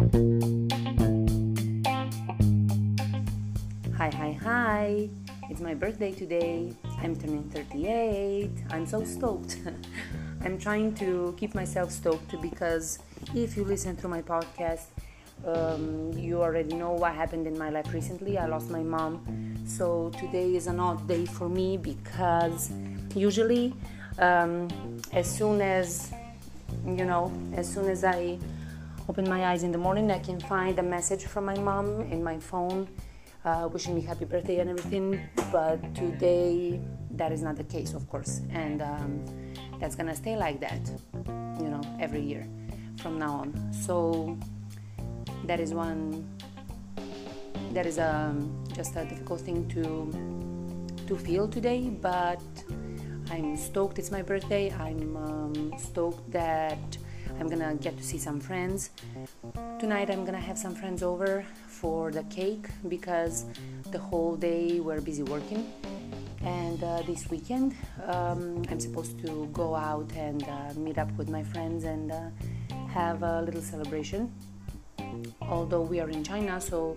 [0.00, 0.06] Hi,
[4.08, 5.10] hi, hi!
[5.50, 6.72] It's my birthday today.
[7.02, 8.50] I'm turning 38.
[8.70, 9.58] I'm so stoked.
[10.40, 13.00] I'm trying to keep myself stoked because
[13.34, 14.86] if you listen to my podcast,
[15.46, 18.38] um, you already know what happened in my life recently.
[18.38, 19.20] I lost my mom.
[19.66, 22.72] So today is an odd day for me because
[23.14, 23.74] usually,
[24.18, 24.68] um,
[25.12, 26.10] as soon as
[26.86, 28.38] you know, as soon as I
[29.10, 32.22] open my eyes in the morning, I can find a message from my mom in
[32.22, 32.88] my phone
[33.44, 35.20] uh, wishing me happy birthday and everything.
[35.50, 36.80] But today,
[37.16, 39.10] that is not the case, of course, and um,
[39.80, 40.82] that's gonna stay like that,
[41.60, 42.46] you know, every year
[43.02, 43.72] from now on.
[43.72, 44.38] So
[45.44, 46.24] that is one.
[47.72, 49.84] That is um, just a difficult thing to
[51.08, 52.42] to feel today, but
[53.28, 53.98] I'm stoked.
[53.98, 54.72] It's my birthday.
[54.72, 56.96] I'm um, stoked that
[57.40, 58.90] I'm gonna get to see some friends.
[59.78, 63.46] Tonight I'm gonna have some friends over for the cake because
[63.90, 65.72] the whole day we're busy working.
[66.42, 67.74] And uh, this weekend
[68.06, 72.28] um, I'm supposed to go out and uh, meet up with my friends and uh,
[72.88, 74.30] have a little celebration.
[75.40, 76.94] Although we are in China, so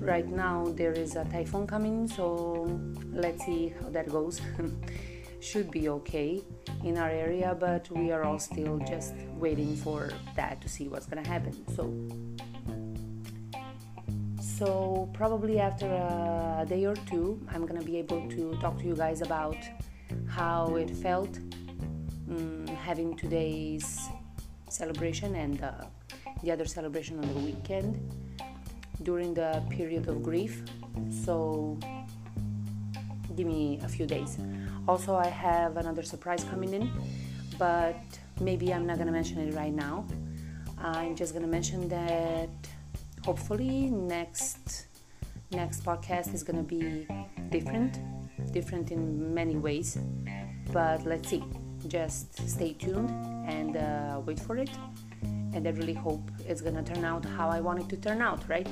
[0.00, 2.68] right now there is a typhoon coming, so
[3.12, 4.40] let's see how that goes.
[5.44, 6.42] Should be okay
[6.84, 11.04] in our area, but we are all still just waiting for that to see what's
[11.04, 11.52] gonna happen.
[11.76, 11.84] So,
[14.40, 18.96] so probably after a day or two, I'm gonna be able to talk to you
[18.96, 19.58] guys about
[20.26, 21.36] how it felt
[22.30, 24.08] um, having today's
[24.70, 25.72] celebration and uh,
[26.42, 28.00] the other celebration on the weekend
[29.02, 30.62] during the period of grief.
[31.10, 31.78] So,
[33.36, 34.38] give me a few days.
[34.88, 36.90] Also, I have another surprise coming in,
[37.58, 37.96] but
[38.40, 40.06] maybe I'm not gonna mention it right now.
[40.78, 42.50] I'm just gonna mention that
[43.24, 44.86] hopefully next
[45.50, 47.06] next podcast is gonna be
[47.50, 48.00] different,
[48.52, 49.98] different in many ways.
[50.72, 51.42] But let's see.
[51.86, 53.10] Just stay tuned
[53.46, 54.70] and uh, wait for it.
[55.22, 58.48] And I really hope it's gonna turn out how I want it to turn out,
[58.48, 58.66] right?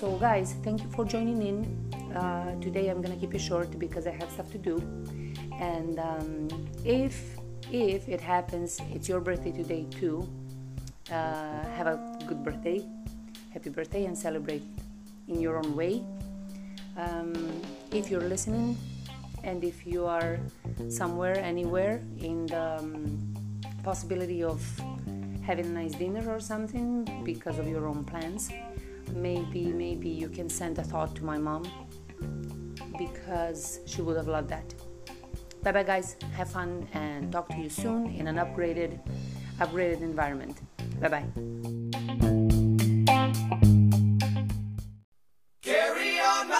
[0.00, 1.93] So, guys, thank you for joining in.
[2.14, 4.76] Uh, today I'm gonna keep it short because I have stuff to do.
[5.58, 6.48] And um,
[6.84, 7.36] if
[7.72, 10.28] if it happens, it's your birthday today too.
[11.10, 12.86] Uh, have a good birthday,
[13.52, 14.62] happy birthday, and celebrate
[15.26, 16.04] in your own way.
[16.96, 17.34] Um,
[17.90, 18.76] if you're listening,
[19.42, 20.38] and if you are
[20.88, 23.34] somewhere, anywhere in the um,
[23.82, 24.62] possibility of
[25.42, 28.50] having a nice dinner or something because of your own plans,
[29.12, 31.64] maybe maybe you can send a thought to my mom
[32.98, 34.74] because she would have loved that.
[35.62, 39.00] Bye bye guys, have fun and talk to you soon in an upgraded
[39.58, 40.60] upgraded environment.
[41.00, 41.24] Bye bye.
[45.62, 46.54] Carry on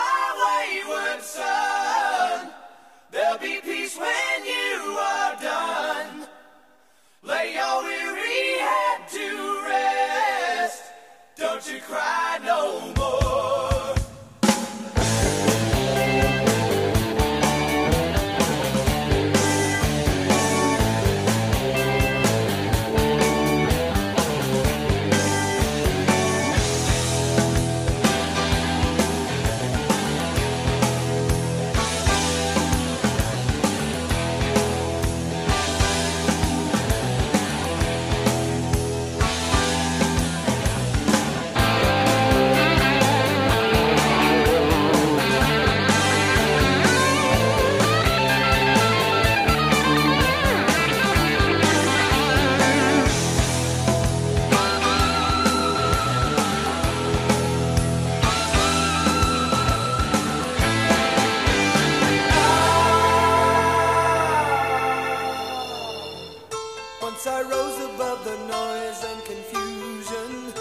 [67.24, 70.52] Once I rose above the noise and confusion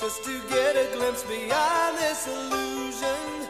[0.00, 3.46] just to get a glimpse beyond this illusion.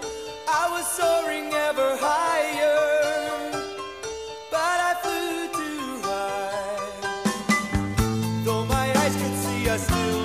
[0.47, 3.53] I was soaring ever higher,
[4.51, 6.91] but I flew too high.
[8.45, 10.18] Though my eyes could see, I still